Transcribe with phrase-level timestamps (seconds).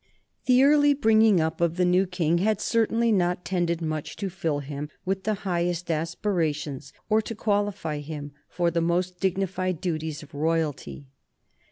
[0.47, 4.57] The early bringing up of the new King had certainly not tended much to fill
[4.57, 10.33] him with the highest aspirations or to qualify him for the most dignified duties of
[10.33, 11.05] royalty.